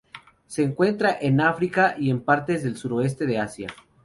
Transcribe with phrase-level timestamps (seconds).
[0.47, 3.67] Se encuentra en África y en partes del suroeste de Asia.